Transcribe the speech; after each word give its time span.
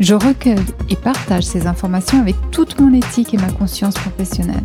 Je 0.00 0.14
recueille 0.14 0.56
et 0.88 0.96
partage 0.96 1.44
ces 1.44 1.66
informations 1.66 2.20
avec 2.20 2.36
toute 2.50 2.80
mon 2.80 2.92
éthique 2.92 3.34
et 3.34 3.38
ma 3.38 3.52
conscience 3.52 3.94
professionnelle. 3.94 4.64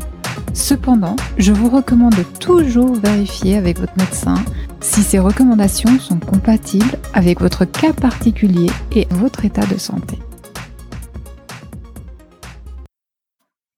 Cependant, 0.54 1.16
je 1.38 1.52
vous 1.52 1.70
recommande 1.70 2.16
toujours 2.40 2.96
vérifier 2.96 3.58
avec 3.58 3.80
votre 3.80 3.96
médecin 3.98 4.44
si 4.80 5.04
ces 5.04 5.20
recommandations 5.20 6.00
sont 6.00 6.20
compatibles 6.20 6.98
avec 7.14 7.42
votre 7.42 7.66
cas 7.66 7.94
particulier 7.94 8.70
et 8.96 9.08
votre 9.12 9.46
état 9.46 9.66
de 9.66 9.78
santé. 9.78 10.18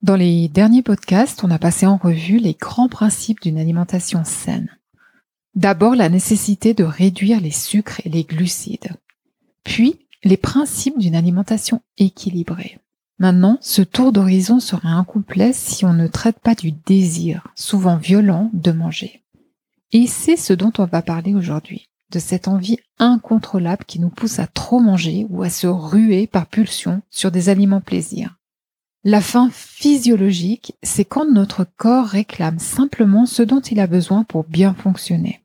Dans 0.01 0.15
les 0.15 0.47
derniers 0.47 0.83
podcasts, 0.83 1.43
on 1.43 1.51
a 1.51 1.59
passé 1.59 1.85
en 1.85 1.97
revue 1.97 2.37
les 2.37 2.53
grands 2.53 2.87
principes 2.89 3.41
d'une 3.41 3.59
alimentation 3.59 4.23
saine. 4.23 4.69
D'abord, 5.55 5.95
la 5.95 6.09
nécessité 6.09 6.73
de 6.73 6.85
réduire 6.85 7.41
les 7.41 7.51
sucres 7.51 7.99
et 8.05 8.09
les 8.09 8.23
glucides. 8.23 8.93
Puis, 9.63 9.99
les 10.23 10.37
principes 10.37 10.97
d'une 10.97 11.15
alimentation 11.15 11.81
équilibrée. 11.97 12.79
Maintenant, 13.19 13.57
ce 13.61 13.81
tour 13.81 14.11
d'horizon 14.11 14.59
serait 14.59 14.87
incomplet 14.87 15.51
si 15.53 15.83
on 15.83 15.93
ne 15.93 16.07
traite 16.07 16.39
pas 16.39 16.55
du 16.55 16.71
désir, 16.71 17.47
souvent 17.55 17.97
violent, 17.97 18.49
de 18.53 18.71
manger. 18.71 19.23
Et 19.91 20.07
c'est 20.07 20.37
ce 20.37 20.53
dont 20.53 20.71
on 20.77 20.85
va 20.85 21.01
parler 21.01 21.35
aujourd'hui, 21.35 21.89
de 22.11 22.19
cette 22.19 22.47
envie 22.47 22.77
incontrôlable 22.97 23.83
qui 23.85 23.99
nous 23.99 24.09
pousse 24.09 24.39
à 24.39 24.47
trop 24.47 24.79
manger 24.79 25.25
ou 25.29 25.43
à 25.43 25.49
se 25.49 25.67
ruer 25.67 26.27
par 26.27 26.47
pulsion 26.47 27.01
sur 27.09 27.31
des 27.31 27.49
aliments 27.49 27.81
plaisirs. 27.81 28.35
La 29.03 29.21
faim 29.21 29.49
physiologique, 29.51 30.73
c'est 30.83 31.05
quand 31.05 31.29
notre 31.29 31.65
corps 31.77 32.05
réclame 32.05 32.59
simplement 32.59 33.25
ce 33.25 33.43
dont 33.43 33.61
il 33.61 33.79
a 33.79 33.87
besoin 33.87 34.23
pour 34.23 34.43
bien 34.43 34.73
fonctionner. 34.73 35.41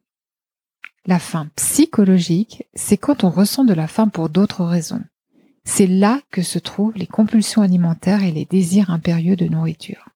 La 1.07 1.19
faim 1.19 1.49
psychologique, 1.57 2.67
c'est 2.75 2.97
quand 2.97 3.25
on 3.25 3.31
ressent 3.31 3.65
de 3.65 3.75
la 3.75 3.87
faim 3.87 4.09
pour 4.09 4.31
d'autres 4.31 4.65
raisons. 4.65 5.03
C'est 5.65 5.87
là 5.87 6.21
que 6.31 6.41
se 6.41 6.59
trouvent 6.59 6.97
les 6.97 7.07
compulsions 7.07 7.61
alimentaires 7.61 8.23
et 8.23 8.33
les 8.33 8.47
désirs 8.47 8.91
impérieux 8.91 9.37
de 9.37 9.47
nourriture. 9.47 10.09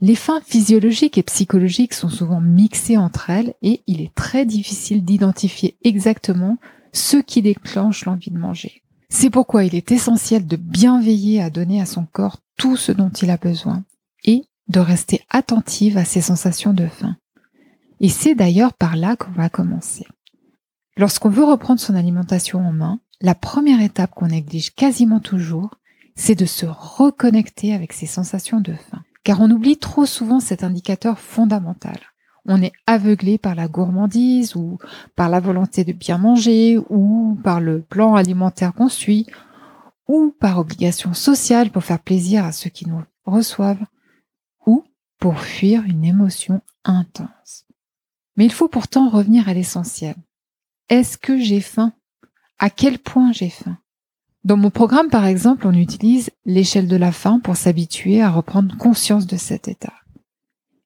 Les 0.00 0.16
faims 0.16 0.40
physiologiques 0.44 1.16
et 1.16 1.22
psychologiques 1.22 1.94
sont 1.94 2.08
souvent 2.08 2.40
mixées 2.40 2.96
entre 2.96 3.30
elles 3.30 3.54
et 3.62 3.82
il 3.86 4.00
est 4.00 4.14
très 4.14 4.44
difficile 4.44 5.04
d'identifier 5.04 5.76
exactement 5.84 6.58
ce 6.92 7.18
qui 7.18 7.40
déclenche 7.40 8.04
l'envie 8.04 8.30
de 8.30 8.38
manger. 8.38 8.82
C'est 9.08 9.30
pourquoi 9.30 9.64
il 9.64 9.76
est 9.76 9.92
essentiel 9.92 10.46
de 10.46 10.56
bien 10.56 11.00
veiller 11.00 11.40
à 11.40 11.50
donner 11.50 11.80
à 11.80 11.86
son 11.86 12.04
corps 12.04 12.38
tout 12.56 12.76
ce 12.76 12.90
dont 12.90 13.10
il 13.10 13.30
a 13.30 13.36
besoin 13.36 13.84
et 14.24 14.44
de 14.68 14.80
rester 14.80 15.22
attentive 15.30 15.96
à 15.96 16.04
ses 16.04 16.20
sensations 16.20 16.72
de 16.72 16.88
faim. 16.88 17.16
Et 18.00 18.08
c'est 18.08 18.34
d'ailleurs 18.34 18.74
par 18.74 18.96
là 18.96 19.14
qu'on 19.16 19.30
va 19.30 19.48
commencer. 19.48 20.04
Lorsqu'on 20.96 21.28
veut 21.28 21.44
reprendre 21.44 21.80
son 21.80 21.94
alimentation 21.94 22.60
en 22.60 22.72
main, 22.72 23.00
la 23.20 23.34
première 23.34 23.80
étape 23.80 24.14
qu'on 24.14 24.28
néglige 24.28 24.74
quasiment 24.74 25.20
toujours, 25.20 25.78
c'est 26.14 26.34
de 26.34 26.46
se 26.46 26.66
reconnecter 26.66 27.74
avec 27.74 27.92
ses 27.92 28.06
sensations 28.06 28.60
de 28.60 28.72
faim. 28.72 29.02
Car 29.24 29.40
on 29.40 29.50
oublie 29.50 29.76
trop 29.76 30.06
souvent 30.06 30.40
cet 30.40 30.64
indicateur 30.64 31.18
fondamental. 31.18 31.98
On 32.46 32.62
est 32.62 32.72
aveuglé 32.86 33.38
par 33.38 33.54
la 33.54 33.68
gourmandise 33.68 34.54
ou 34.54 34.78
par 35.16 35.28
la 35.28 35.40
volonté 35.40 35.84
de 35.84 35.92
bien 35.92 36.16
manger 36.16 36.78
ou 36.90 37.36
par 37.42 37.60
le 37.60 37.82
plan 37.82 38.14
alimentaire 38.14 38.72
qu'on 38.72 38.88
suit 38.88 39.26
ou 40.08 40.32
par 40.38 40.58
obligation 40.58 41.14
sociale 41.14 41.70
pour 41.70 41.84
faire 41.84 41.98
plaisir 41.98 42.44
à 42.44 42.52
ceux 42.52 42.70
qui 42.70 42.88
nous 42.88 43.02
reçoivent, 43.24 43.84
ou 44.66 44.84
pour 45.18 45.40
fuir 45.40 45.82
une 45.84 46.04
émotion 46.04 46.62
intense. 46.84 47.66
Mais 48.36 48.44
il 48.44 48.52
faut 48.52 48.68
pourtant 48.68 49.08
revenir 49.08 49.48
à 49.48 49.54
l'essentiel. 49.54 50.14
Est-ce 50.88 51.18
que 51.18 51.40
j'ai 51.40 51.60
faim? 51.60 51.92
À 52.60 52.70
quel 52.70 53.00
point 53.00 53.32
j'ai 53.32 53.50
faim? 53.50 53.76
Dans 54.44 54.56
mon 54.56 54.70
programme, 54.70 55.08
par 55.08 55.26
exemple, 55.26 55.66
on 55.66 55.72
utilise 55.72 56.30
l'échelle 56.44 56.86
de 56.86 56.94
la 56.96 57.10
faim 57.10 57.40
pour 57.42 57.56
s'habituer 57.56 58.22
à 58.22 58.30
reprendre 58.30 58.76
conscience 58.76 59.26
de 59.26 59.36
cet 59.36 59.66
état. 59.66 59.94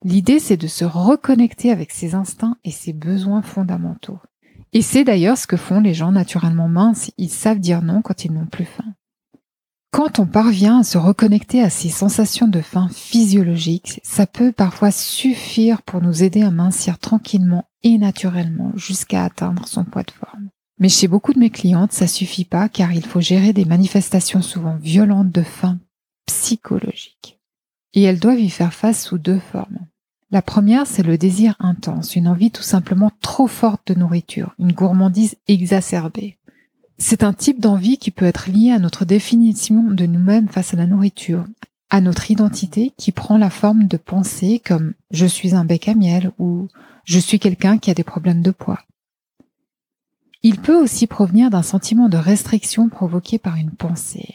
L'idée, 0.03 0.39
c'est 0.39 0.57
de 0.57 0.67
se 0.67 0.87
reconnecter 0.87 1.71
avec 1.71 1.91
ses 1.91 2.15
instincts 2.15 2.57
et 2.65 2.71
ses 2.71 2.95
besoins 2.95 3.43
fondamentaux. 3.43 4.19
Et 4.73 4.81
c'est 4.81 5.05
d'ailleurs 5.05 5.37
ce 5.37 5.47
que 5.47 5.59
font 5.59 5.81
les 5.81 5.93
gens 5.93 6.13
naturellement 6.13 6.69
minces, 6.69 7.11
ils 7.19 7.29
savent 7.29 7.59
dire 7.59 7.83
non 7.83 8.01
quand 8.01 8.25
ils 8.25 8.33
n'ont 8.33 8.47
plus 8.47 8.65
faim. 8.65 8.95
Quand 9.93 10.21
on 10.21 10.27
parvient 10.27 10.81
à 10.81 10.85
se 10.85 10.99
reconnecter 10.99 11.63
à 11.63 11.69
ces 11.69 11.89
sensations 11.89 12.47
de 12.47 12.61
faim 12.61 12.89
physiologiques, 12.95 14.01
ça 14.05 14.25
peut 14.25 14.53
parfois 14.53 14.93
suffire 14.93 15.83
pour 15.83 16.01
nous 16.01 16.23
aider 16.23 16.43
à 16.43 16.53
mincir 16.53 16.99
tranquillement 16.99 17.65
et 17.83 17.99
naturellement 17.99 18.73
jusqu'à 18.77 19.25
atteindre 19.25 19.67
son 19.67 19.85
poids 19.85 20.05
de 20.05 20.13
forme. 20.13 20.49
Mais 20.79 20.89
chez 20.89 21.09
beaucoup 21.09 21.33
de 21.33 21.41
mes 21.41 21.51
clientes, 21.51 21.93
ça 21.93 22.07
suffit 22.07 22.45
pas 22.45 22.69
car 22.69 22.93
il 22.93 23.05
faut 23.05 23.21
gérer 23.21 23.53
des 23.53 23.65
manifestations 23.65 24.43
souvent 24.43 24.77
violentes 24.77 25.33
de 25.33 25.43
faim 25.43 25.79
psychologique. 26.27 27.41
Et 27.93 28.03
elles 28.03 28.21
doivent 28.21 28.41
y 28.41 28.49
faire 28.49 28.73
face 28.73 29.05
sous 29.05 29.19
deux 29.19 29.41
formes. 29.41 29.87
La 30.31 30.43
première, 30.43 30.87
c'est 30.87 31.03
le 31.03 31.19
désir 31.19 31.57
intense, 31.59 32.15
une 32.15 32.29
envie 32.29 32.53
tout 32.53 32.63
simplement 32.63 33.11
trop 33.21 33.49
forte 33.49 33.89
de 33.89 33.99
nourriture, 33.99 34.55
une 34.61 34.73
gourmandise 34.73 35.35
exacerbée. 35.49 36.39
C'est 37.03 37.25
un 37.25 37.33
type 37.33 37.61
d'envie 37.61 37.97
qui 37.97 38.11
peut 38.11 38.27
être 38.27 38.51
lié 38.51 38.73
à 38.73 38.79
notre 38.79 39.07
définition 39.07 39.83
de 39.83 40.05
nous-mêmes 40.05 40.49
face 40.49 40.75
à 40.75 40.77
la 40.77 40.87
nourriture, 40.87 41.47
à 41.89 42.03
notre 42.03 42.31
identité 42.31 42.93
qui 42.99 43.11
prend 43.11 43.39
la 43.39 43.49
forme 43.49 43.87
de 43.87 43.97
pensées 43.97 44.61
comme 44.65 44.93
je 45.11 45.25
suis 45.25 45.55
un 45.55 45.65
bec 45.65 45.89
à 45.89 45.95
miel 45.95 46.31
ou 46.39 46.69
je 47.05 47.19
suis 47.19 47.39
quelqu'un 47.39 47.79
qui 47.79 47.91
a 47.91 47.95
des 47.95 48.05
problèmes 48.05 48.43
de 48.43 48.51
poids. 48.51 48.81
Il 50.43 50.61
peut 50.61 50.77
aussi 50.77 51.07
provenir 51.07 51.49
d'un 51.49 51.63
sentiment 51.63 52.11
de 52.11 52.19
restriction 52.19 52.91
provoqué 52.91 53.39
par 53.39 53.57
une 53.57 53.73
pensée. 53.73 54.35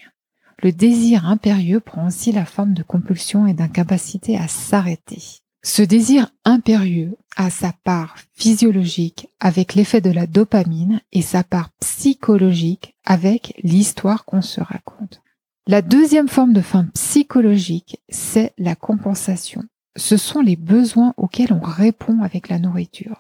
Le 0.64 0.72
désir 0.72 1.28
impérieux 1.28 1.80
prend 1.80 2.08
aussi 2.08 2.31
la 2.31 2.46
forme 2.46 2.74
de 2.74 2.84
compulsion 2.84 3.46
et 3.46 3.54
d'incapacité 3.54 4.38
à 4.38 4.48
s'arrêter. 4.48 5.22
Ce 5.68 5.81
désir 5.81 6.30
impérieux 6.46 7.18
a 7.36 7.50
sa 7.50 7.74
part 7.84 8.18
physiologique 8.34 9.30
avec 9.40 9.74
l'effet 9.74 10.00
de 10.00 10.12
la 10.12 10.28
dopamine 10.28 11.02
et 11.12 11.24
sa 11.24 11.44
part 11.44 11.72
psychologique 11.80 12.96
avec 13.03 13.59
l'histoire 13.64 14.25
qu'on 14.25 14.44
se 14.44 14.62
raconte. 14.62 15.24
La 15.66 15.81
deuxième 15.81 16.28
forme 16.28 16.54
de 16.54 16.62
faim 16.62 16.86
psychologique, 16.94 18.00
c'est 18.09 18.54
la 18.59 18.75
compensation. 18.75 19.64
Ce 19.96 20.18
sont 20.18 20.42
les 20.42 20.56
besoins 20.56 21.16
auxquels 21.18 21.52
on 21.52 21.66
répond 21.66 22.22
avec 22.22 22.50
la 22.50 22.59
nourriture. 22.59 23.20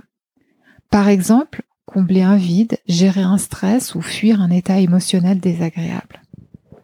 Par 0.91 1.09
exemple, 1.09 1.63
combler 1.87 2.21
un 2.21 2.37
vide, 2.37 2.77
gérer 2.87 3.23
un 3.23 3.39
stress 3.39 3.95
ou 3.95 4.01
fuir 4.01 4.39
un 4.39 4.51
état 4.51 4.79
émotionnel 4.79 5.39
désagréable. 5.39 6.21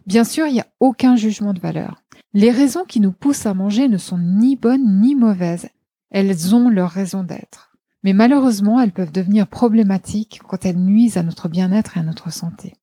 Bien 0.06 0.24
sûr, 0.24 0.48
il 0.48 0.54
n'y 0.54 0.60
a 0.60 0.66
aucun 0.80 1.14
jugement 1.14 1.54
de 1.54 1.60
valeur. 1.60 2.01
Les 2.34 2.50
raisons 2.50 2.84
qui 2.84 3.00
nous 3.00 3.12
poussent 3.12 3.46
à 3.46 3.52
manger 3.52 3.88
ne 3.88 3.98
sont 3.98 4.18
ni 4.18 4.56
bonnes 4.56 5.00
ni 5.00 5.14
mauvaises. 5.14 5.68
Elles 6.10 6.54
ont 6.54 6.70
leur 6.70 6.90
raison 6.90 7.24
d'être. 7.24 7.76
Mais 8.02 8.14
malheureusement, 8.14 8.80
elles 8.80 8.92
peuvent 8.92 9.12
devenir 9.12 9.46
problématiques 9.46 10.40
quand 10.48 10.64
elles 10.64 10.78
nuisent 10.78 11.18
à 11.18 11.22
notre 11.22 11.48
bien-être 11.48 11.96
et 11.96 12.00
à 12.00 12.02
notre 12.02 12.32
santé. 12.32 12.74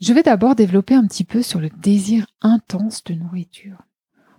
Je 0.00 0.12
vais 0.12 0.22
d'abord 0.22 0.54
développer 0.54 0.94
un 0.94 1.06
petit 1.06 1.24
peu 1.24 1.42
sur 1.42 1.60
le 1.60 1.70
désir 1.70 2.26
intense 2.40 3.02
de 3.04 3.14
nourriture. 3.14 3.78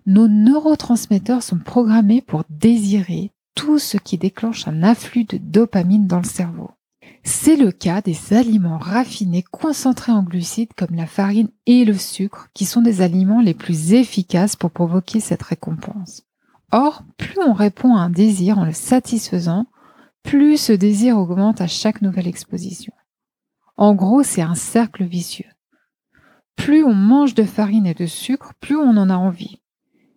Nos 0.06 0.27
neurotransmetteurs 0.27 1.44
sont 1.44 1.59
programmés 1.59 2.21
pour 2.21 2.44
désirer 2.50 3.31
tout 3.56 3.80
ce 3.80 3.97
qui 3.97 4.18
déclenche 4.18 4.68
un 4.68 4.83
afflux 4.83 5.25
de 5.25 5.38
dopamine 5.38 6.07
dans 6.07 6.19
le 6.19 6.24
cerveau. 6.24 6.71
C'est 7.27 7.56
le 7.56 7.72
cas 7.72 8.01
des 8.01 8.33
aliments 8.33 8.77
raffinés 8.77 9.42
concentrés 9.42 10.12
en 10.12 10.22
glucides 10.22 10.74
comme 10.77 10.95
la 10.95 11.07
farine 11.07 11.50
et 11.66 11.83
le 11.83 11.95
sucre, 11.95 12.50
qui 12.54 12.66
sont 12.66 12.83
des 12.83 13.01
aliments 13.01 13.42
les 13.42 13.56
plus 13.56 13.94
efficaces 13.94 14.56
pour 14.56 14.69
provoquer 14.69 15.19
cette 15.19 15.42
récompense. 15.42 16.22
Or, 16.72 17.01
plus 17.18 17.39
on 17.44 17.54
répond 17.54 17.95
à 17.95 18.01
un 18.01 18.10
désir 18.12 18.60
en 18.60 18.66
le 18.66 18.74
satisfaisant, 18.74 19.66
plus 20.22 20.57
ce 20.57 20.72
désir 20.72 21.18
augmente 21.18 21.62
à 21.62 21.68
chaque 21.68 22.04
nouvelle 22.04 22.27
exposition. 22.27 22.94
En 23.75 23.95
gros, 23.95 24.21
c'est 24.21 24.44
un 24.44 24.56
cercle 24.56 25.04
vicieux. 25.04 25.50
Plus 26.56 26.83
on 26.83 26.94
mange 26.94 27.33
de 27.33 27.44
farine 27.44 27.88
et 27.88 27.95
de 27.95 28.06
sucre, 28.06 28.54
plus 28.60 28.78
on 28.78 28.98
en 28.98 29.10
a 29.10 29.18
envie. 29.18 29.60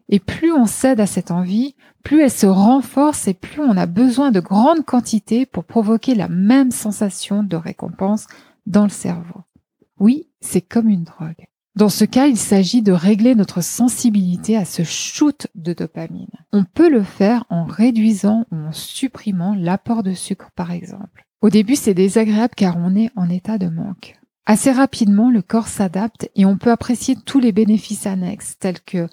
Et 0.08 0.20
plus 0.20 0.52
on 0.52 0.66
cède 0.66 1.00
à 1.00 1.06
cette 1.06 1.30
envie, 1.30 1.74
plus 2.02 2.22
elle 2.22 2.30
se 2.30 2.46
renforce 2.46 3.28
et 3.28 3.34
plus 3.34 3.60
on 3.60 3.76
a 3.76 3.86
besoin 3.86 4.30
de 4.30 4.40
grandes 4.40 4.84
quantités 4.84 5.44
pour 5.44 5.64
provoquer 5.64 6.14
la 6.14 6.28
même 6.28 6.70
sensation 6.70 7.42
de 7.42 7.56
récompense 7.56 8.26
dans 8.66 8.84
le 8.84 8.88
cerveau. 8.88 9.42
Oui, 9.98 10.28
c'est 10.40 10.60
comme 10.60 10.88
une 10.88 11.04
drogue. 11.04 11.46
Dans 11.76 11.88
ce 11.88 12.04
cas, 12.04 12.26
il 12.26 12.36
s'agit 12.36 12.82
de 12.82 12.92
régler 12.92 13.34
notre 13.34 13.60
sensibilité 13.60 14.56
à 14.56 14.64
ce 14.64 14.82
shoot 14.82 15.46
de 15.54 15.72
dopamine. 15.72 16.26
On 16.52 16.64
peut 16.64 16.90
le 16.90 17.02
faire 17.02 17.44
en 17.50 17.64
réduisant 17.64 18.46
ou 18.50 18.56
en 18.56 18.72
supprimant 18.72 19.54
l'apport 19.54 20.02
de 20.02 20.12
sucre 20.12 20.50
par 20.56 20.72
exemple. 20.72 21.26
Au 21.40 21.50
début, 21.50 21.76
c'est 21.76 21.94
désagréable 21.94 22.54
car 22.56 22.78
on 22.78 22.96
est 22.96 23.10
en 23.14 23.28
état 23.28 23.58
de 23.58 23.68
manque. 23.68 24.16
Assez 24.44 24.72
rapidement, 24.72 25.30
le 25.30 25.42
corps 25.42 25.68
s'adapte 25.68 26.30
et 26.34 26.44
on 26.46 26.56
peut 26.56 26.72
apprécier 26.72 27.14
tous 27.14 27.38
les 27.38 27.52
bénéfices 27.52 28.06
annexes 28.06 28.56
tels 28.58 28.80
que 28.80 29.06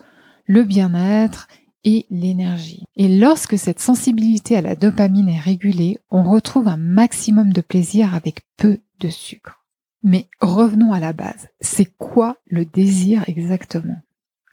le 0.45 0.63
bien-être 0.63 1.47
et 1.83 2.05
l'énergie. 2.09 2.83
Et 2.95 3.07
lorsque 3.07 3.57
cette 3.57 3.79
sensibilité 3.79 4.57
à 4.57 4.61
la 4.61 4.75
dopamine 4.75 5.29
est 5.29 5.39
régulée, 5.39 5.99
on 6.09 6.23
retrouve 6.23 6.67
un 6.67 6.77
maximum 6.77 7.53
de 7.53 7.61
plaisir 7.61 8.15
avec 8.15 8.41
peu 8.57 8.79
de 8.99 9.09
sucre. 9.09 9.63
Mais 10.03 10.27
revenons 10.39 10.93
à 10.93 10.99
la 10.99 11.13
base. 11.13 11.47
C'est 11.61 11.91
quoi 11.97 12.37
le 12.47 12.65
désir 12.65 13.23
exactement? 13.27 14.01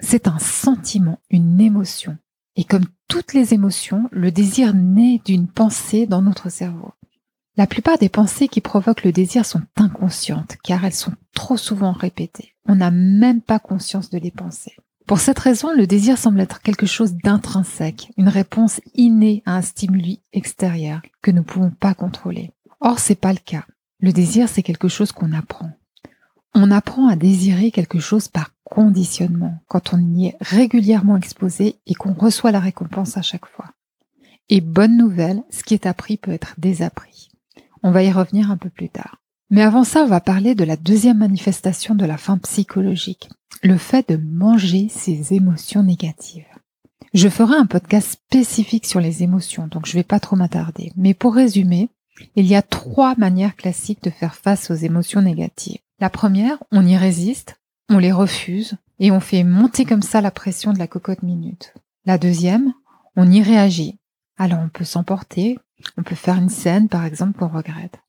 C'est 0.01 0.27
un 0.27 0.39
sentiment, 0.39 1.21
une 1.31 1.61
émotion. 1.61 2.17
Et 2.57 2.65
comme 2.65 2.85
toutes 3.09 3.35
les 3.35 3.55
émotions, 3.55 4.09
le 4.11 4.31
désir 4.31 4.75
naît 4.75 5.21
d'une 5.25 5.49
pensée 5.49 6.07
dans 6.07 6.23
notre 6.23 6.51
cerveau. 6.51 6.93
La 7.57 7.67
plupart 7.67 7.99
des 7.99 8.09
pensées 8.09 8.49
qui 8.49 8.61
provoquent 8.61 9.05
le 9.05 9.13
désir 9.13 9.45
sont 9.45 9.63
inconscientes 9.77 10.57
car 10.63 10.85
elles 10.85 10.95
sont 10.95 11.13
trop 11.35 11.59
souvent 11.59 11.93
répétées. 11.93 12.55
On 12.67 12.77
n'a 12.77 12.91
même 12.91 13.43
pas 13.43 13.59
conscience 13.59 14.09
de 14.11 14.19
les 14.19 14.31
penser. 14.31 14.75
Pour 15.07 15.19
cette 15.19 15.39
raison, 15.39 15.75
le 15.75 15.87
désir 15.87 16.17
semble 16.17 16.41
être 16.41 16.63
quelque 16.63 16.87
chose 16.87 17.15
d'intrinsèque, 17.15 18.11
une 18.17 18.29
réponse 18.29 18.81
innée 18.95 19.43
à 19.47 19.57
un 19.57 19.63
stimuli 19.63 20.23
extérieur 20.33 21.01
que 21.23 21.31
nous 21.31 21.39
ne 21.39 21.43
pouvons 21.43 21.71
pas 21.71 21.95
contrôler. 21.95 22.53
Or, 22.81 22.99
c'est 22.99 23.17
pas 23.17 23.33
le 23.33 23.39
cas. 23.39 23.65
Le 24.01 24.13
désir, 24.13 24.49
c'est 24.49 24.63
quelque 24.63 24.89
chose 24.89 25.13
qu'on 25.13 25.33
apprend. 25.33 25.71
On 26.55 26.71
apprend 26.71 27.09
à 27.09 27.17
désirer 27.17 27.71
quelque 27.71 27.99
chose 27.99 28.29
par 28.29 28.51
conditionnement, 28.65 29.59
quand 29.69 29.93
on 29.93 29.99
y 29.99 30.27
est 30.27 30.37
régulièrement 30.41 31.17
exposé 31.17 31.77
et 31.87 31.95
qu'on 31.95 32.15
reçoit 32.15 32.53
la 32.53 32.61
récompense 32.61 33.17
à 33.17 33.23
chaque 33.23 33.47
fois. 33.47 33.73
Et 34.49 34.61
bonne 34.61 34.97
nouvelle, 34.97 35.43
ce 35.51 35.63
qui 35.63 35.75
est 35.75 35.87
appris 35.87 36.17
peut 36.17 36.33
être 36.33 36.55
désappris. 36.59 37.31
On 37.83 37.91
va 37.91 38.03
y 38.03 38.13
revenir 38.13 38.51
un 38.51 38.57
peu 38.57 38.71
plus 38.71 38.89
tard. 38.89 39.22
Mais 39.53 39.61
avant 39.61 39.85
ça, 39.85 40.03
on 40.03 40.07
va 40.07 40.23
parler 40.23 40.55
de 40.55 40.65
la 40.65 40.79
deuxième 40.79 41.19
manifestation 41.19 41.95
de 41.95 42.07
la 42.07 42.17
faim 42.17 42.39
psychologique, 42.39 43.29
le 43.63 43.77
fait 43.77 44.09
de 44.09 44.17
manger 44.17 44.89
ses 44.89 45.35
émotions 45.35 45.83
négatives. 45.83 46.47
Je 47.13 47.29
ferai 47.29 47.57
un 47.57 47.67
podcast 47.67 48.13
spécifique 48.13 48.87
sur 48.87 48.99
les 48.99 49.23
émotions, 49.23 49.67
donc 49.67 49.85
je 49.85 49.93
ne 49.93 49.99
vais 49.99 50.05
pas 50.05 50.21
trop 50.21 50.37
m'attarder. 50.37 50.91
Mais 50.97 51.13
pour 51.13 51.35
résumer, 51.35 51.91
il 52.35 52.47
y 52.47 52.55
a 52.55 52.63
trois 52.63 53.15
manières 53.17 53.55
classiques 53.55 54.03
de 54.03 54.09
faire 54.09 54.35
face 54.37 54.71
aux 54.71 54.75
émotions 54.75 55.21
négatives. 55.21 55.81
La 56.01 56.09
première, 56.09 56.57
on 56.71 56.87
y 56.87 56.97
résiste, 56.97 57.61
on 57.91 57.99
les 57.99 58.11
refuse 58.11 58.77
et 59.01 59.11
on 59.11 59.21
fait 59.21 59.45
monter 59.45 59.85
comme 59.85 60.01
ça 60.01 60.23
la 60.23 60.31
pression 60.31 60.73
de 60.73 60.79
la 60.79 60.87
cocotte 60.87 61.23
minute. 61.23 61.75
La 62.07 62.17
deuxième, 62.17 62.73
on 63.17 63.31
y 63.31 63.43
réagit. 63.43 63.99
Alors 64.39 64.61
on 64.61 64.71
peut 64.71 64.85
s'emporter, 64.85 65.59
on 65.99 66.03
peut 66.03 66.15
faire 66.15 66.39
une 66.39 66.49
scène, 66.49 66.89
par 66.89 67.05
exemple, 67.05 67.39
qu'on 67.39 67.49
regrette. 67.49 68.02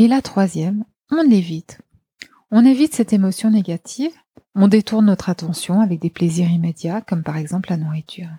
Et 0.00 0.08
la 0.08 0.22
troisième, 0.22 0.86
on 1.10 1.20
l'évite. 1.20 1.82
On 2.50 2.64
évite 2.64 2.94
cette 2.94 3.12
émotion 3.12 3.50
négative, 3.50 4.12
on 4.54 4.66
détourne 4.66 5.04
notre 5.04 5.28
attention 5.28 5.82
avec 5.82 6.00
des 6.00 6.08
plaisirs 6.08 6.50
immédiats, 6.50 7.02
comme 7.02 7.22
par 7.22 7.36
exemple 7.36 7.68
la 7.68 7.76
nourriture. 7.76 8.30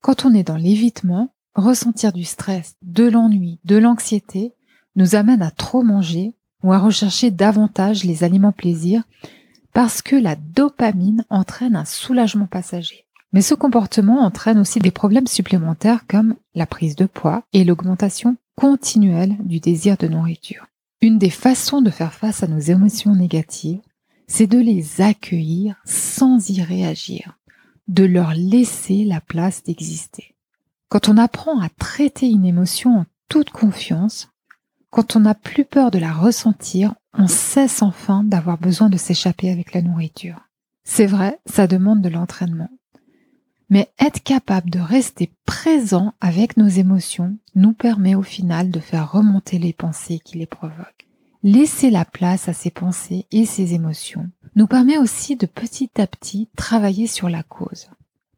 Quand 0.00 0.24
on 0.24 0.32
est 0.32 0.44
dans 0.44 0.56
l'évitement, 0.56 1.34
ressentir 1.56 2.12
du 2.12 2.22
stress, 2.22 2.76
de 2.82 3.02
l'ennui, 3.02 3.58
de 3.64 3.78
l'anxiété 3.78 4.54
nous 4.94 5.16
amène 5.16 5.42
à 5.42 5.50
trop 5.50 5.82
manger 5.82 6.36
ou 6.62 6.72
à 6.72 6.78
rechercher 6.78 7.32
davantage 7.32 8.04
les 8.04 8.22
aliments 8.22 8.52
plaisirs 8.52 9.02
parce 9.72 10.02
que 10.02 10.14
la 10.14 10.36
dopamine 10.36 11.24
entraîne 11.30 11.74
un 11.74 11.84
soulagement 11.84 12.46
passager. 12.46 13.06
Mais 13.32 13.42
ce 13.42 13.54
comportement 13.54 14.20
entraîne 14.20 14.60
aussi 14.60 14.78
des 14.78 14.92
problèmes 14.92 15.26
supplémentaires 15.26 16.06
comme 16.06 16.36
la 16.54 16.66
prise 16.66 16.94
de 16.94 17.06
poids 17.06 17.42
et 17.52 17.64
l'augmentation 17.64 18.36
continuelle 18.54 19.36
du 19.40 19.58
désir 19.58 19.96
de 19.96 20.06
nourriture. 20.06 20.68
Une 21.02 21.18
des 21.18 21.30
façons 21.30 21.82
de 21.82 21.90
faire 21.90 22.14
face 22.14 22.44
à 22.44 22.46
nos 22.46 22.60
émotions 22.60 23.16
négatives, 23.16 23.80
c'est 24.28 24.46
de 24.46 24.58
les 24.58 25.00
accueillir 25.00 25.82
sans 25.84 26.48
y 26.48 26.62
réagir, 26.62 27.40
de 27.88 28.04
leur 28.04 28.34
laisser 28.34 29.04
la 29.04 29.20
place 29.20 29.64
d'exister. 29.64 30.36
Quand 30.88 31.08
on 31.08 31.16
apprend 31.16 31.58
à 31.58 31.68
traiter 31.70 32.28
une 32.28 32.44
émotion 32.44 32.98
en 32.98 33.06
toute 33.28 33.50
confiance, 33.50 34.28
quand 34.90 35.16
on 35.16 35.20
n'a 35.20 35.34
plus 35.34 35.64
peur 35.64 35.90
de 35.90 35.98
la 35.98 36.12
ressentir, 36.12 36.94
on 37.14 37.26
cesse 37.26 37.82
enfin 37.82 38.22
d'avoir 38.22 38.56
besoin 38.58 38.88
de 38.88 38.96
s'échapper 38.96 39.50
avec 39.50 39.74
la 39.74 39.82
nourriture. 39.82 40.48
C'est 40.84 41.06
vrai, 41.06 41.40
ça 41.46 41.66
demande 41.66 42.00
de 42.00 42.10
l'entraînement, 42.10 42.70
mais 43.72 43.90
être 43.98 44.22
capable 44.22 44.68
de 44.68 44.78
rester 44.78 45.32
présent 45.46 46.12
avec 46.20 46.58
nos 46.58 46.68
émotions 46.68 47.38
nous 47.54 47.72
permet 47.72 48.14
au 48.14 48.20
final 48.20 48.70
de 48.70 48.78
faire 48.78 49.10
remonter 49.10 49.58
les 49.58 49.72
pensées 49.72 50.18
qui 50.18 50.36
les 50.36 50.44
provoquent. 50.44 51.08
Laisser 51.42 51.88
la 51.88 52.04
place 52.04 52.50
à 52.50 52.52
ces 52.52 52.70
pensées 52.70 53.24
et 53.32 53.46
ces 53.46 53.72
émotions 53.72 54.28
nous 54.56 54.66
permet 54.66 54.98
aussi 54.98 55.36
de 55.36 55.46
petit 55.46 55.90
à 55.96 56.06
petit 56.06 56.50
travailler 56.54 57.06
sur 57.06 57.30
la 57.30 57.42
cause. 57.42 57.88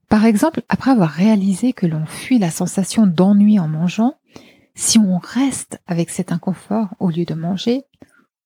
Par 0.09 0.25
exemple, 0.25 0.63
après 0.69 0.93
avoir 0.93 1.11
réalisé 1.11 1.73
que 1.73 1.87
l'on 1.87 2.07
fuit 2.07 2.39
la 2.39 2.53
sensation 2.53 3.05
d'ennui 3.05 3.59
en 3.59 3.67
mangeant, 3.67 4.15
si 4.77 5.01
on 5.01 5.19
reste 5.19 5.81
avec 5.89 6.11
cet 6.11 6.31
inconfort 6.31 6.91
au 7.01 7.11
lieu 7.11 7.25
de 7.25 7.35
manger, 7.35 7.83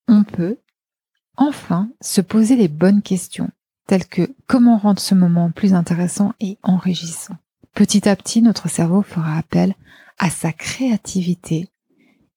on 0.09 0.25
peut 0.25 0.57
enfin 1.37 1.91
se 2.01 2.23
poser 2.23 2.57
les 2.57 2.69
bonnes 2.69 3.03
questions 3.03 3.51
tels 3.89 4.07
que 4.07 4.33
comment 4.47 4.79
rendre 4.79 5.01
ce 5.01 5.17
moment 5.17 5.51
plus 5.51 5.75
intéressant 5.75 6.35
et 6.39 6.59
enrichissant. 6.63 7.35
Petit 7.75 8.09
à 8.09 8.15
petit, 8.15 8.43
notre 8.43 8.69
cerveau 8.69 9.03
fera 9.03 9.37
appel 9.37 9.75
à 10.19 10.31
sa 10.31 10.53
créativité 10.53 11.69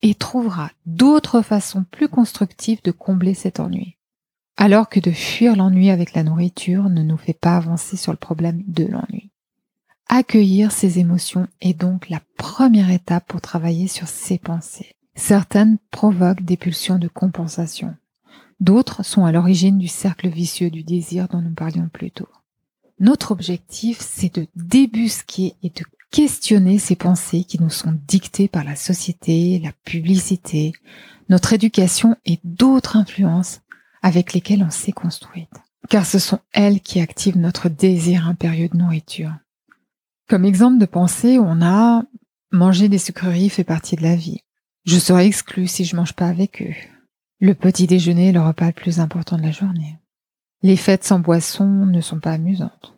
et 0.01 0.15
trouvera 0.15 0.71
d'autres 0.85 1.41
façons 1.41 1.83
plus 1.83 2.07
constructives 2.07 2.81
de 2.83 2.91
combler 2.91 3.35
cet 3.35 3.59
ennui. 3.59 3.97
Alors 4.57 4.89
que 4.89 4.99
de 4.99 5.11
fuir 5.11 5.55
l'ennui 5.55 5.89
avec 5.89 6.13
la 6.13 6.23
nourriture 6.23 6.89
ne 6.89 7.03
nous 7.03 7.17
fait 7.17 7.33
pas 7.33 7.57
avancer 7.57 7.97
sur 7.97 8.11
le 8.11 8.17
problème 8.17 8.63
de 8.67 8.85
l'ennui. 8.85 9.31
Accueillir 10.07 10.71
ses 10.71 10.99
émotions 10.99 11.47
est 11.59 11.73
donc 11.73 12.09
la 12.09 12.21
première 12.37 12.91
étape 12.91 13.27
pour 13.27 13.41
travailler 13.41 13.87
sur 13.87 14.07
ses 14.07 14.37
pensées. 14.37 14.95
Certaines 15.15 15.77
provoquent 15.89 16.43
des 16.43 16.57
pulsions 16.57 16.97
de 16.97 17.07
compensation. 17.07 17.95
D'autres 18.61 19.03
sont 19.03 19.25
à 19.25 19.31
l'origine 19.31 19.79
du 19.79 19.87
cercle 19.87 20.29
vicieux 20.29 20.69
du 20.69 20.83
désir 20.83 21.27
dont 21.27 21.41
nous 21.41 21.53
parlions 21.53 21.89
plus 21.91 22.11
tôt. 22.11 22.29
Notre 22.99 23.31
objectif, 23.31 23.97
c'est 23.99 24.35
de 24.35 24.47
débusquer 24.55 25.55
et 25.63 25.69
de 25.69 25.83
questionner 26.11 26.77
ces 26.77 26.95
pensées 26.95 27.43
qui 27.43 27.59
nous 27.59 27.71
sont 27.71 27.97
dictées 28.07 28.47
par 28.47 28.63
la 28.63 28.75
société, 28.75 29.59
la 29.63 29.71
publicité, 29.83 30.73
notre 31.27 31.53
éducation 31.53 32.15
et 32.25 32.39
d'autres 32.43 32.97
influences 32.97 33.61
avec 34.03 34.33
lesquelles 34.33 34.63
on 34.63 34.69
s'est 34.69 34.91
construite. 34.91 35.49
Car 35.89 36.05
ce 36.05 36.19
sont 36.19 36.39
elles 36.53 36.81
qui 36.81 37.01
activent 37.01 37.39
notre 37.39 37.67
désir 37.67 38.27
impérieux 38.27 38.69
de 38.69 38.77
nourriture. 38.77 39.33
Comme 40.29 40.45
exemple 40.45 40.77
de 40.77 40.85
pensée, 40.85 41.39
on 41.39 41.63
a 41.63 42.03
manger 42.51 42.89
des 42.89 42.99
sucreries 42.99 43.49
fait 43.49 43.63
partie 43.63 43.95
de 43.95 44.03
la 44.03 44.15
vie. 44.15 44.41
Je 44.85 44.99
serai 44.99 45.25
exclu 45.25 45.65
si 45.65 45.83
je 45.83 45.95
mange 45.95 46.13
pas 46.13 46.27
avec 46.27 46.61
eux. 46.61 46.75
Le 47.43 47.55
petit 47.55 47.87
déjeuner 47.87 48.29
est 48.29 48.33
le 48.33 48.39
repas 48.39 48.67
le 48.67 48.71
plus 48.71 48.99
important 48.99 49.35
de 49.35 49.41
la 49.41 49.49
journée. 49.49 49.97
Les 50.61 50.77
fêtes 50.77 51.03
sans 51.03 51.17
boisson 51.17 51.65
ne 51.65 51.99
sont 51.99 52.19
pas 52.19 52.33
amusantes. 52.33 52.95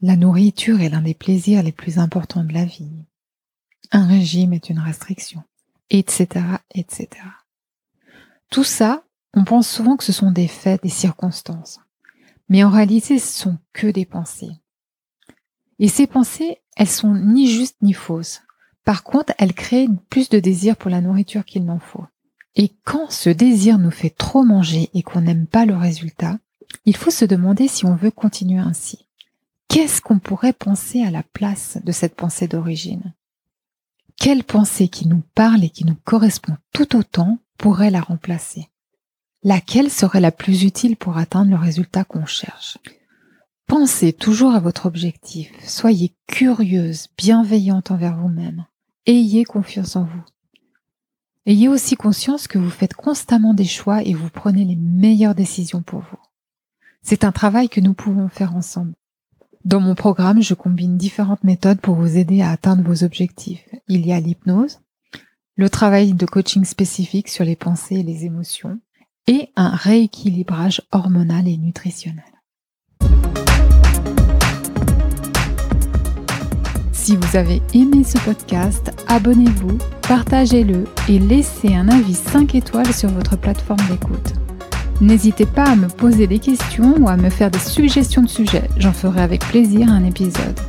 La 0.00 0.14
nourriture 0.14 0.80
est 0.80 0.88
l'un 0.88 1.02
des 1.02 1.14
plaisirs 1.14 1.64
les 1.64 1.72
plus 1.72 1.98
importants 1.98 2.44
de 2.44 2.52
la 2.52 2.64
vie. 2.64 2.92
Un 3.90 4.06
régime 4.06 4.52
est 4.52 4.70
une 4.70 4.78
restriction, 4.78 5.42
etc., 5.90 6.44
etc. 6.76 7.08
Tout 8.50 8.62
ça, 8.62 9.02
on 9.34 9.42
pense 9.42 9.68
souvent 9.68 9.96
que 9.96 10.04
ce 10.04 10.12
sont 10.12 10.30
des 10.30 10.46
faits, 10.46 10.84
des 10.84 10.88
circonstances. 10.88 11.80
Mais 12.48 12.62
en 12.62 12.70
réalité, 12.70 13.18
ce 13.18 13.36
sont 13.36 13.58
que 13.72 13.88
des 13.88 14.06
pensées. 14.06 14.52
Et 15.80 15.88
ces 15.88 16.06
pensées, 16.06 16.58
elles 16.76 16.86
sont 16.86 17.16
ni 17.16 17.48
justes 17.48 17.82
ni 17.82 17.94
fausses. 17.94 18.42
Par 18.84 19.02
contre, 19.02 19.32
elles 19.38 19.54
créent 19.54 19.88
plus 20.08 20.28
de 20.28 20.38
désir 20.38 20.76
pour 20.76 20.88
la 20.88 21.00
nourriture 21.00 21.44
qu'il 21.44 21.64
n'en 21.64 21.80
faut. 21.80 22.06
Et 22.56 22.72
quand 22.84 23.10
ce 23.10 23.30
désir 23.30 23.78
nous 23.78 23.90
fait 23.90 24.10
trop 24.10 24.42
manger 24.42 24.90
et 24.94 25.02
qu'on 25.02 25.20
n'aime 25.20 25.46
pas 25.46 25.66
le 25.66 25.76
résultat, 25.76 26.38
il 26.84 26.96
faut 26.96 27.10
se 27.10 27.24
demander 27.24 27.68
si 27.68 27.86
on 27.86 27.94
veut 27.94 28.10
continuer 28.10 28.58
ainsi. 28.58 29.06
Qu'est-ce 29.68 30.00
qu'on 30.00 30.18
pourrait 30.18 30.52
penser 30.52 31.02
à 31.02 31.10
la 31.10 31.22
place 31.22 31.78
de 31.84 31.92
cette 31.92 32.16
pensée 32.16 32.48
d'origine? 32.48 33.14
Quelle 34.16 34.44
pensée 34.44 34.88
qui 34.88 35.06
nous 35.06 35.22
parle 35.34 35.64
et 35.64 35.70
qui 35.70 35.84
nous 35.84 35.96
correspond 36.04 36.56
tout 36.72 36.96
autant 36.96 37.38
pourrait 37.56 37.90
la 37.90 38.00
remplacer? 38.00 38.68
Laquelle 39.42 39.90
serait 39.90 40.20
la 40.20 40.32
plus 40.32 40.64
utile 40.64 40.96
pour 40.96 41.16
atteindre 41.16 41.52
le 41.52 41.56
résultat 41.56 42.04
qu'on 42.04 42.26
cherche? 42.26 42.78
Pensez 43.66 44.12
toujours 44.12 44.52
à 44.52 44.60
votre 44.60 44.86
objectif, 44.86 45.52
soyez 45.64 46.14
curieuse, 46.26 47.06
bienveillante 47.16 47.92
envers 47.92 48.16
vous-même, 48.16 48.66
ayez 49.06 49.44
confiance 49.44 49.94
en 49.94 50.02
vous. 50.02 50.24
Ayez 51.46 51.68
aussi 51.68 51.96
conscience 51.96 52.46
que 52.46 52.58
vous 52.58 52.70
faites 52.70 52.94
constamment 52.94 53.54
des 53.54 53.64
choix 53.64 54.02
et 54.02 54.14
vous 54.14 54.28
prenez 54.28 54.64
les 54.64 54.76
meilleures 54.76 55.34
décisions 55.34 55.82
pour 55.82 56.00
vous. 56.00 56.18
C'est 57.02 57.24
un 57.24 57.32
travail 57.32 57.68
que 57.68 57.80
nous 57.80 57.94
pouvons 57.94 58.28
faire 58.28 58.54
ensemble. 58.54 58.92
Dans 59.64 59.80
mon 59.80 59.94
programme, 59.94 60.42
je 60.42 60.54
combine 60.54 60.96
différentes 60.96 61.44
méthodes 61.44 61.80
pour 61.80 61.94
vous 61.94 62.16
aider 62.16 62.42
à 62.42 62.50
atteindre 62.50 62.82
vos 62.82 63.04
objectifs. 63.04 63.66
Il 63.88 64.06
y 64.06 64.12
a 64.12 64.20
l'hypnose, 64.20 64.80
le 65.56 65.68
travail 65.68 66.12
de 66.14 66.26
coaching 66.26 66.64
spécifique 66.64 67.28
sur 67.28 67.44
les 67.44 67.56
pensées 67.56 67.96
et 67.96 68.02
les 68.02 68.24
émotions, 68.24 68.80
et 69.26 69.50
un 69.56 69.70
rééquilibrage 69.70 70.82
hormonal 70.92 71.46
et 71.48 71.56
nutritionnel. 71.56 72.24
Si 77.02 77.16
vous 77.16 77.34
avez 77.34 77.62
aimé 77.72 78.04
ce 78.04 78.18
podcast, 78.18 78.92
abonnez-vous, 79.08 79.78
partagez-le 80.06 80.84
et 81.08 81.18
laissez 81.18 81.74
un 81.74 81.88
avis 81.88 82.12
5 82.12 82.54
étoiles 82.54 82.92
sur 82.92 83.08
votre 83.08 83.38
plateforme 83.38 83.80
d'écoute. 83.90 84.34
N'hésitez 85.00 85.46
pas 85.46 85.64
à 85.64 85.76
me 85.76 85.88
poser 85.88 86.26
des 86.26 86.38
questions 86.38 86.94
ou 86.98 87.08
à 87.08 87.16
me 87.16 87.30
faire 87.30 87.50
des 87.50 87.58
suggestions 87.58 88.20
de 88.20 88.28
sujets, 88.28 88.68
j'en 88.76 88.92
ferai 88.92 89.22
avec 89.22 89.40
plaisir 89.40 89.90
un 89.90 90.04
épisode. 90.04 90.60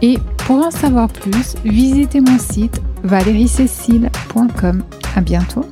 et 0.00 0.18
pour 0.38 0.66
en 0.66 0.70
savoir 0.70 1.08
plus, 1.08 1.56
visitez 1.62 2.22
mon 2.22 2.38
site 2.38 2.80
valeriecécile.com. 3.02 4.82
À 5.14 5.20
bientôt! 5.20 5.66